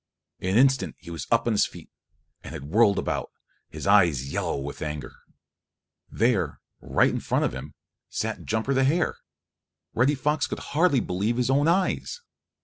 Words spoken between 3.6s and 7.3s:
his eyes yellow with anger. There right in